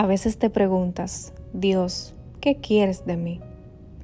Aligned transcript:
A 0.00 0.06
veces 0.06 0.38
te 0.38 0.48
preguntas, 0.48 1.34
Dios, 1.52 2.14
¿qué 2.40 2.56
quieres 2.56 3.04
de 3.04 3.18
mí? 3.18 3.38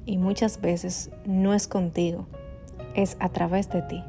Y 0.05 0.19
muchas 0.19 0.61
veces 0.61 1.09
no 1.25 1.55
es 1.55 1.67
contigo, 1.67 2.27
es 2.93 3.17
a 3.19 3.29
través 3.29 3.67
de 3.71 3.81
ti. 3.81 4.03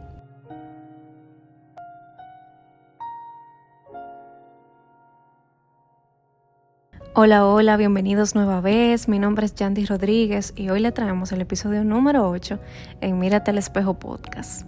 Hola, 7.14 7.46
hola, 7.46 7.79
bienvenidos 7.79 8.35
nueva 8.35 8.61
vez. 8.61 9.09
Mi 9.09 9.19
nombre 9.19 9.47
es 9.47 9.55
Yandy 9.55 9.87
Rodríguez 9.87 10.53
y 10.57 10.69
hoy 10.69 10.81
le 10.81 10.93
traemos 10.93 11.33
el 11.33 11.41
episodio 11.41 11.85
número 11.85 12.29
8 12.29 12.59
en 13.01 13.19
Mírate 13.19 13.51
al 13.51 13.57
Espejo 13.57 13.95
Podcast. 13.95 14.67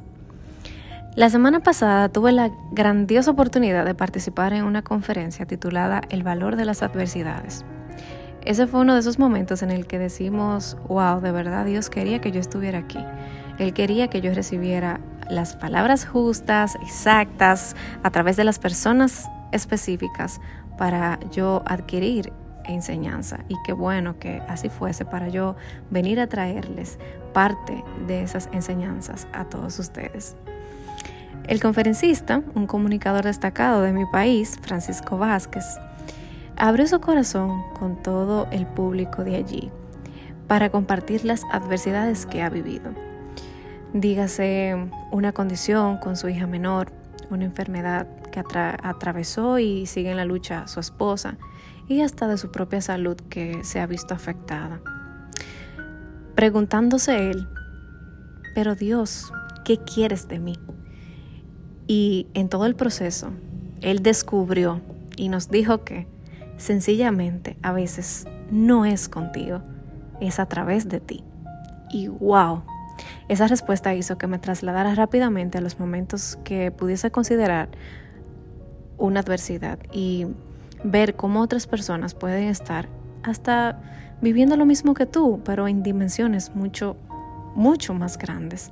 La 1.16 1.28
semana 1.28 1.58
pasada 1.58 2.08
tuve 2.08 2.30
la 2.30 2.52
grandiosa 2.70 3.32
oportunidad 3.32 3.84
de 3.84 3.96
participar 3.96 4.52
en 4.52 4.62
una 4.62 4.82
conferencia 4.82 5.44
titulada 5.44 6.02
El 6.08 6.22
valor 6.22 6.54
de 6.54 6.64
las 6.64 6.84
adversidades. 6.84 7.64
Ese 8.42 8.68
fue 8.68 8.80
uno 8.80 8.94
de 8.94 9.00
esos 9.00 9.18
momentos 9.18 9.62
en 9.62 9.72
el 9.72 9.88
que 9.88 9.98
decimos, 9.98 10.76
wow, 10.86 11.20
de 11.20 11.32
verdad 11.32 11.66
Dios 11.66 11.90
quería 11.90 12.20
que 12.20 12.30
yo 12.30 12.38
estuviera 12.38 12.78
aquí. 12.78 13.04
Él 13.58 13.74
quería 13.74 14.06
que 14.06 14.20
yo 14.20 14.32
recibiera 14.32 15.00
las 15.28 15.56
palabras 15.56 16.06
justas, 16.06 16.76
exactas, 16.76 17.74
a 18.04 18.10
través 18.10 18.36
de 18.36 18.44
las 18.44 18.60
personas 18.60 19.28
específicas 19.50 20.40
para 20.78 21.18
yo 21.32 21.64
adquirir 21.66 22.32
enseñanza. 22.66 23.40
Y 23.48 23.56
qué 23.66 23.72
bueno 23.72 24.20
que 24.20 24.42
así 24.48 24.68
fuese 24.68 25.04
para 25.04 25.28
yo 25.28 25.56
venir 25.90 26.20
a 26.20 26.28
traerles 26.28 27.00
parte 27.34 27.82
de 28.06 28.22
esas 28.22 28.48
enseñanzas 28.52 29.26
a 29.32 29.44
todos 29.46 29.76
ustedes. 29.80 30.36
El 31.44 31.60
conferencista, 31.60 32.42
un 32.54 32.66
comunicador 32.66 33.24
destacado 33.24 33.82
de 33.82 33.92
mi 33.92 34.06
país, 34.06 34.58
Francisco 34.62 35.18
Vázquez, 35.18 35.64
abrió 36.56 36.86
su 36.86 37.00
corazón 37.00 37.62
con 37.78 38.02
todo 38.02 38.46
el 38.52 38.66
público 38.66 39.24
de 39.24 39.36
allí 39.36 39.70
para 40.46 40.70
compartir 40.70 41.24
las 41.24 41.42
adversidades 41.50 42.26
que 42.26 42.42
ha 42.42 42.50
vivido. 42.50 42.92
Dígase 43.92 44.76
una 45.10 45.32
condición 45.32 45.98
con 45.98 46.16
su 46.16 46.28
hija 46.28 46.46
menor, 46.46 46.92
una 47.30 47.44
enfermedad 47.44 48.06
que 48.30 48.40
atravesó 48.40 49.58
y 49.58 49.86
sigue 49.86 50.10
en 50.10 50.16
la 50.16 50.24
lucha 50.24 50.68
su 50.68 50.80
esposa 50.80 51.36
y 51.88 52.02
hasta 52.02 52.28
de 52.28 52.36
su 52.36 52.50
propia 52.52 52.80
salud 52.80 53.16
que 53.28 53.64
se 53.64 53.80
ha 53.80 53.86
visto 53.86 54.14
afectada. 54.14 54.80
Preguntándose 56.36 57.30
él, 57.30 57.48
pero 58.54 58.74
Dios, 58.74 59.32
¿qué 59.64 59.78
quieres 59.78 60.28
de 60.28 60.38
mí? 60.38 60.58
Y 61.90 62.28
en 62.34 62.48
todo 62.48 62.66
el 62.66 62.76
proceso, 62.76 63.30
Él 63.80 64.00
descubrió 64.00 64.80
y 65.16 65.28
nos 65.28 65.50
dijo 65.50 65.82
que 65.82 66.06
sencillamente 66.56 67.56
a 67.62 67.72
veces 67.72 68.28
no 68.52 68.84
es 68.84 69.08
contigo, 69.08 69.60
es 70.20 70.38
a 70.38 70.46
través 70.46 70.88
de 70.88 71.00
ti. 71.00 71.24
Y 71.90 72.06
wow, 72.06 72.62
esa 73.28 73.48
respuesta 73.48 73.92
hizo 73.92 74.18
que 74.18 74.28
me 74.28 74.38
trasladara 74.38 74.94
rápidamente 74.94 75.58
a 75.58 75.60
los 75.60 75.80
momentos 75.80 76.38
que 76.44 76.70
pudiese 76.70 77.10
considerar 77.10 77.68
una 78.96 79.18
adversidad 79.18 79.80
y 79.92 80.28
ver 80.84 81.16
cómo 81.16 81.40
otras 81.40 81.66
personas 81.66 82.14
pueden 82.14 82.44
estar 82.44 82.88
hasta 83.24 83.80
viviendo 84.20 84.54
lo 84.54 84.64
mismo 84.64 84.94
que 84.94 85.06
tú, 85.06 85.40
pero 85.44 85.66
en 85.66 85.82
dimensiones 85.82 86.54
mucho, 86.54 86.96
mucho 87.56 87.94
más 87.94 88.16
grandes. 88.16 88.70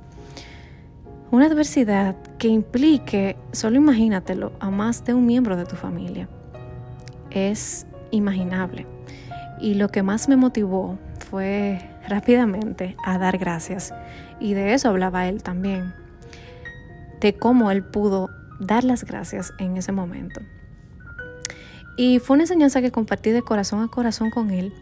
Una 1.30 1.44
adversidad 1.44 2.16
que 2.38 2.48
implique, 2.48 3.36
solo 3.52 3.76
imagínatelo, 3.76 4.52
a 4.60 4.70
más 4.70 5.04
de 5.04 5.12
un 5.12 5.26
miembro 5.26 5.56
de 5.56 5.66
tu 5.66 5.76
familia. 5.76 6.26
Es 7.30 7.86
imaginable. 8.10 8.86
Y 9.60 9.74
lo 9.74 9.90
que 9.90 10.02
más 10.02 10.30
me 10.30 10.36
motivó 10.36 10.98
fue 11.18 11.80
rápidamente 12.08 12.96
a 13.04 13.18
dar 13.18 13.36
gracias. 13.36 13.92
Y 14.40 14.54
de 14.54 14.72
eso 14.72 14.88
hablaba 14.88 15.28
él 15.28 15.42
también. 15.42 15.92
De 17.20 17.34
cómo 17.34 17.70
él 17.70 17.84
pudo 17.84 18.30
dar 18.58 18.84
las 18.84 19.04
gracias 19.04 19.52
en 19.58 19.76
ese 19.76 19.92
momento. 19.92 20.40
Y 21.98 22.20
fue 22.20 22.34
una 22.34 22.44
enseñanza 22.44 22.80
que 22.80 22.90
compartí 22.90 23.32
de 23.32 23.42
corazón 23.42 23.82
a 23.82 23.88
corazón 23.88 24.30
con 24.30 24.50
él 24.50 24.72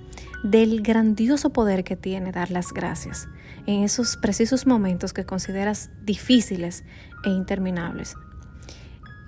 del 0.43 0.83
grandioso 0.83 1.51
poder 1.51 1.85
que 1.85 1.97
tiene 1.97 2.33
dar 2.33 2.51
las 2.51 2.73
gracias 2.73 3.29
en 3.67 3.83
esos 3.83 4.17
precisos 4.17 4.67
momentos 4.67 5.13
que 5.13 5.25
consideras 5.25 5.91
difíciles 6.05 6.85
e 7.25 7.31
interminables. 7.31 8.15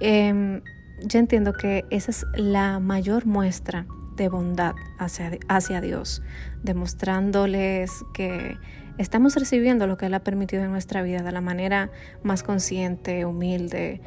Em, 0.01 0.63
yo 1.05 1.19
entiendo 1.19 1.53
que 1.53 1.85
esa 1.91 2.11
es 2.11 2.27
la 2.35 2.79
mayor 2.79 3.27
muestra 3.27 3.87
de 4.17 4.29
bondad 4.29 4.75
hacia, 4.99 5.39
hacia 5.49 5.81
Dios, 5.81 6.23
demostrándoles 6.63 7.91
que 8.15 8.57
estamos 8.99 9.35
recibiendo 9.37 9.87
lo 9.87 9.97
que 9.97 10.07
Él 10.07 10.15
ha 10.15 10.25
permitido 10.25 10.65
en 10.65 10.71
nuestra 10.71 11.03
vida 11.03 11.23
de 11.23 11.33
la 11.33 11.41
manera 11.41 11.91
más 12.23 12.43
consciente, 12.43 13.25
humilde, 13.25 14.01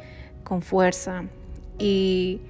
con 0.44 0.62
fuerza 0.62 1.24
y 1.78 2.40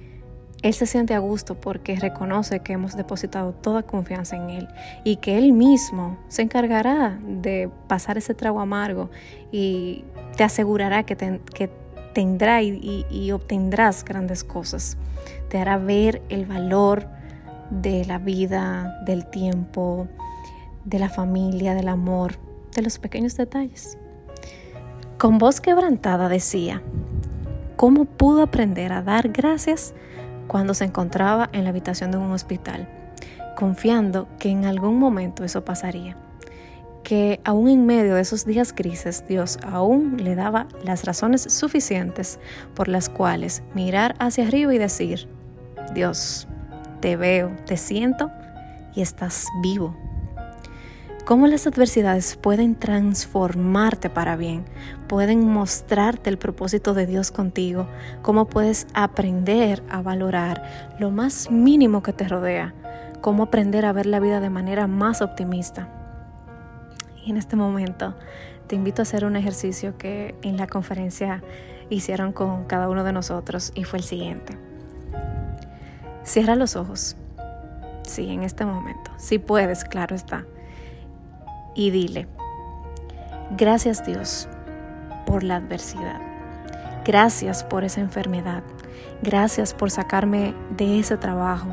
él 0.63 0.73
se 0.73 0.85
siente 0.85 1.13
a 1.13 1.19
gusto 1.19 1.55
porque 1.55 1.97
reconoce 1.97 2.61
que 2.61 2.71
hemos 2.71 2.95
depositado 2.95 3.51
toda 3.51 3.83
confianza 3.83 4.37
en 4.37 4.49
Él 4.49 4.69
y 5.03 5.17
que 5.17 5.37
Él 5.37 5.51
mismo 5.51 6.17
se 6.29 6.41
encargará 6.41 7.19
de 7.21 7.69
pasar 7.87 8.17
ese 8.17 8.33
trago 8.33 8.61
amargo 8.61 9.11
y 9.51 10.05
te 10.37 10.45
asegurará 10.45 11.03
que, 11.03 11.17
tendrá 12.13 12.61
y, 12.61 13.05
y 13.11 13.31
obtendrás 13.31 14.05
grandes 14.05 14.45
cosas. 14.45 14.95
Te 15.49 15.57
hará 15.57 15.77
ver 15.77 16.21
el 16.29 16.45
valor 16.45 17.07
de 17.69 18.05
la 18.05 18.17
vida, 18.17 19.01
del 19.05 19.25
tiempo, 19.25 20.07
de 20.85 20.97
la 20.97 21.09
familia, 21.09 21.75
del 21.75 21.89
amor, 21.89 22.35
de 22.73 22.83
los 22.83 22.99
pequeños 22.99 23.35
detalles. 23.35 23.97
Con 25.17 25.39
voz 25.39 25.59
quebrantada 25.59 26.29
decía, 26.29 26.81
¿cómo 27.75 28.05
pudo 28.05 28.43
aprender 28.43 28.93
a 28.93 29.01
dar 29.01 29.27
gracias? 29.27 29.93
Cuando 30.47 30.73
se 30.73 30.85
encontraba 30.85 31.49
en 31.53 31.63
la 31.63 31.69
habitación 31.69 32.11
de 32.11 32.17
un 32.17 32.31
hospital, 32.31 32.87
confiando 33.55 34.27
que 34.39 34.49
en 34.49 34.65
algún 34.65 34.99
momento 34.99 35.43
eso 35.43 35.63
pasaría, 35.63 36.17
que 37.03 37.39
aún 37.43 37.69
en 37.69 37.85
medio 37.85 38.15
de 38.15 38.21
esos 38.21 38.45
días 38.45 38.73
grises 38.73 39.25
Dios 39.27 39.59
aún 39.63 40.17
le 40.23 40.35
daba 40.35 40.67
las 40.83 41.05
razones 41.05 41.41
suficientes 41.43 42.39
por 42.73 42.87
las 42.87 43.09
cuales 43.09 43.63
mirar 43.73 44.15
hacia 44.19 44.47
arriba 44.47 44.73
y 44.73 44.77
decir, 44.77 45.27
Dios, 45.93 46.47
te 47.01 47.15
veo, 47.17 47.51
te 47.65 47.77
siento 47.77 48.31
y 48.95 49.01
estás 49.01 49.47
vivo 49.61 49.95
cómo 51.25 51.47
las 51.47 51.67
adversidades 51.67 52.35
pueden 52.35 52.75
transformarte 52.75 54.09
para 54.09 54.35
bien, 54.35 54.65
pueden 55.07 55.47
mostrarte 55.47 56.29
el 56.29 56.37
propósito 56.37 56.93
de 56.93 57.05
Dios 57.05 57.31
contigo, 57.31 57.87
cómo 58.21 58.45
puedes 58.45 58.87
aprender 58.93 59.83
a 59.89 60.01
valorar 60.01 60.95
lo 60.99 61.11
más 61.11 61.49
mínimo 61.49 62.03
que 62.03 62.13
te 62.13 62.27
rodea, 62.27 62.73
cómo 63.21 63.43
aprender 63.43 63.85
a 63.85 63.93
ver 63.93 64.05
la 64.05 64.19
vida 64.19 64.41
de 64.41 64.49
manera 64.49 64.87
más 64.87 65.21
optimista. 65.21 65.87
Y 67.25 67.31
en 67.31 67.37
este 67.37 67.55
momento 67.55 68.15
te 68.67 68.75
invito 68.75 69.01
a 69.01 69.03
hacer 69.03 69.23
un 69.23 69.37
ejercicio 69.37 69.97
que 69.97 70.35
en 70.41 70.57
la 70.57 70.67
conferencia 70.67 71.41
hicieron 71.89 72.33
con 72.33 72.65
cada 72.65 72.89
uno 72.89 73.05
de 73.05 73.13
nosotros 73.13 73.71
y 73.75 73.85
fue 73.85 73.99
el 73.99 74.03
siguiente. 74.03 74.57
Cierra 76.23 76.55
los 76.55 76.75
ojos. 76.75 77.15
Sí, 78.03 78.29
en 78.29 78.43
este 78.43 78.65
momento. 78.65 79.11
Si 79.17 79.39
puedes, 79.39 79.85
claro 79.85 80.15
está 80.15 80.45
y 81.75 81.91
dile, 81.91 82.27
gracias 83.57 84.05
Dios 84.05 84.47
por 85.25 85.43
la 85.43 85.57
adversidad. 85.57 86.21
Gracias 87.05 87.63
por 87.63 87.83
esa 87.83 87.99
enfermedad. 87.99 88.63
Gracias 89.21 89.73
por 89.73 89.91
sacarme 89.91 90.53
de 90.77 90.99
ese 90.99 91.17
trabajo. 91.17 91.67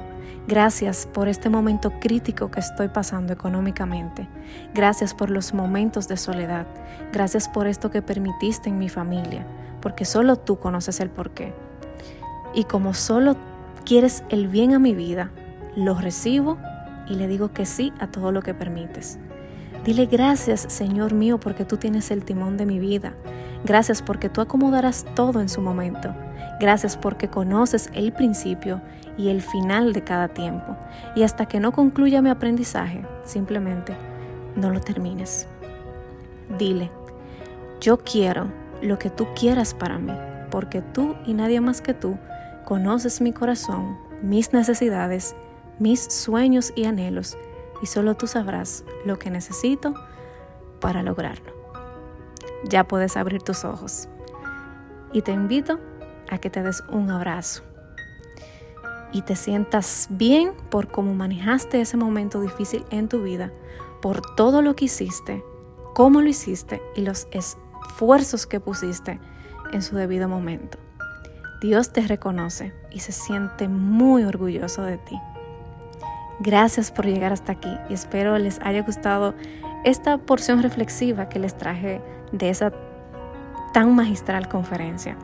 Gracias 0.48 1.06
por 1.06 1.28
este 1.28 1.48
momento 1.48 1.92
crítico 2.00 2.50
que 2.50 2.58
estoy 2.58 2.88
pasando 2.88 3.32
económicamente. 3.32 4.26
Gracias 4.74 5.14
por 5.14 5.30
los 5.30 5.54
momentos 5.54 6.08
de 6.08 6.16
soledad. 6.16 6.66
Gracias 7.12 7.48
por 7.48 7.68
esto 7.68 7.90
que 7.90 8.02
permitiste 8.02 8.68
en 8.68 8.78
mi 8.78 8.88
familia, 8.88 9.46
porque 9.80 10.04
solo 10.04 10.34
tú 10.36 10.58
conoces 10.58 10.98
el 10.98 11.10
porqué. 11.10 11.54
Y 12.52 12.64
como 12.64 12.94
solo 12.94 13.36
quieres 13.84 14.24
el 14.30 14.48
bien 14.48 14.74
a 14.74 14.80
mi 14.80 14.94
vida, 14.94 15.30
lo 15.76 15.94
recibo 15.94 16.58
y 17.08 17.14
le 17.14 17.28
digo 17.28 17.52
que 17.52 17.66
sí 17.66 17.92
a 18.00 18.08
todo 18.08 18.32
lo 18.32 18.42
que 18.42 18.54
permites. 18.54 19.20
Dile 19.84 20.06
gracias, 20.06 20.66
Señor 20.68 21.14
mío, 21.14 21.40
porque 21.40 21.64
tú 21.64 21.78
tienes 21.78 22.10
el 22.10 22.24
timón 22.24 22.58
de 22.58 22.66
mi 22.66 22.78
vida. 22.78 23.14
Gracias 23.64 24.02
porque 24.02 24.28
tú 24.28 24.42
acomodarás 24.42 25.06
todo 25.14 25.40
en 25.40 25.48
su 25.48 25.62
momento. 25.62 26.14
Gracias 26.60 26.98
porque 26.98 27.28
conoces 27.28 27.88
el 27.94 28.12
principio 28.12 28.82
y 29.16 29.30
el 29.30 29.40
final 29.40 29.94
de 29.94 30.04
cada 30.04 30.28
tiempo. 30.28 30.76
Y 31.16 31.22
hasta 31.22 31.46
que 31.46 31.60
no 31.60 31.72
concluya 31.72 32.20
mi 32.20 32.28
aprendizaje, 32.28 33.02
simplemente 33.24 33.96
no 34.54 34.70
lo 34.70 34.80
termines. 34.80 35.48
Dile, 36.58 36.90
yo 37.80 37.98
quiero 37.98 38.48
lo 38.82 38.98
que 38.98 39.08
tú 39.08 39.28
quieras 39.34 39.72
para 39.72 39.98
mí, 39.98 40.12
porque 40.50 40.82
tú 40.82 41.14
y 41.26 41.32
nadie 41.32 41.60
más 41.62 41.80
que 41.80 41.94
tú 41.94 42.18
conoces 42.66 43.22
mi 43.22 43.32
corazón, 43.32 43.96
mis 44.22 44.52
necesidades, 44.52 45.34
mis 45.78 46.00
sueños 46.00 46.74
y 46.76 46.84
anhelos 46.84 47.38
y 47.82 47.86
solo 47.86 48.14
tú 48.14 48.26
sabrás 48.26 48.84
lo 49.04 49.18
que 49.18 49.30
necesito 49.30 49.94
para 50.80 51.02
lograrlo. 51.02 51.52
Ya 52.64 52.84
puedes 52.84 53.16
abrir 53.16 53.42
tus 53.42 53.64
ojos 53.64 54.08
y 55.12 55.22
te 55.22 55.32
invito 55.32 55.78
a 56.30 56.38
que 56.38 56.50
te 56.50 56.62
des 56.62 56.82
un 56.90 57.10
abrazo 57.10 57.62
y 59.12 59.22
te 59.22 59.36
sientas 59.36 60.06
bien 60.10 60.52
por 60.70 60.88
cómo 60.88 61.14
manejaste 61.14 61.80
ese 61.80 61.96
momento 61.96 62.40
difícil 62.40 62.84
en 62.90 63.08
tu 63.08 63.22
vida, 63.22 63.52
por 64.00 64.22
todo 64.34 64.62
lo 64.62 64.76
que 64.76 64.86
hiciste, 64.86 65.44
cómo 65.94 66.20
lo 66.20 66.28
hiciste 66.28 66.80
y 66.94 67.02
los 67.02 67.28
esfuerzos 67.32 68.46
que 68.46 68.60
pusiste 68.60 69.20
en 69.72 69.82
su 69.82 69.96
debido 69.96 70.28
momento. 70.28 70.78
Dios 71.60 71.92
te 71.92 72.00
reconoce 72.02 72.72
y 72.90 73.00
se 73.00 73.12
siente 73.12 73.68
muy 73.68 74.24
orgulloso 74.24 74.82
de 74.82 74.98
ti. 74.98 75.18
Gracias 76.40 76.90
por 76.90 77.04
llegar 77.04 77.32
hasta 77.32 77.52
aquí 77.52 77.76
y 77.90 77.94
espero 77.94 78.38
les 78.38 78.60
haya 78.62 78.82
gustado 78.82 79.34
esta 79.84 80.16
porción 80.16 80.62
reflexiva 80.62 81.28
que 81.28 81.38
les 81.38 81.54
traje 81.54 82.00
de 82.32 82.48
esa 82.48 82.72
tan 83.74 83.94
magistral 83.94 84.48
conferencia. 84.48 85.16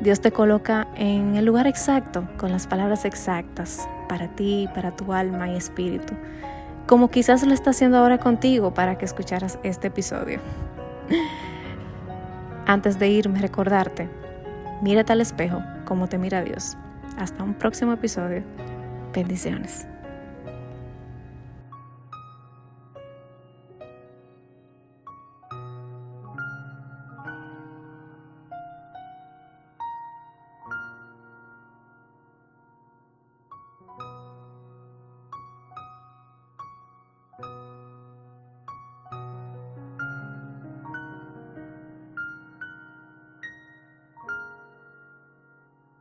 Dios 0.00 0.20
te 0.20 0.30
coloca 0.30 0.86
en 0.96 1.34
el 1.34 1.44
lugar 1.44 1.66
exacto, 1.66 2.28
con 2.36 2.52
las 2.52 2.66
palabras 2.66 3.04
exactas, 3.04 3.88
para 4.08 4.28
ti, 4.28 4.68
para 4.74 4.94
tu 4.94 5.12
alma 5.12 5.48
y 5.48 5.56
espíritu, 5.56 6.14
como 6.86 7.10
quizás 7.10 7.44
lo 7.44 7.52
está 7.52 7.70
haciendo 7.70 7.98
ahora 7.98 8.18
contigo 8.18 8.72
para 8.72 8.98
que 8.98 9.04
escucharas 9.04 9.58
este 9.62 9.88
episodio. 9.88 10.40
Antes 12.66 12.98
de 12.98 13.08
irme, 13.08 13.40
recordarte, 13.40 14.08
mírate 14.80 15.12
al 15.12 15.20
espejo 15.20 15.60
como 15.84 16.08
te 16.08 16.18
mira 16.18 16.42
Dios. 16.42 16.76
Hasta 17.18 17.42
un 17.42 17.54
próximo 17.54 17.92
episodio. 17.92 18.42
Bendiciones. 19.12 19.86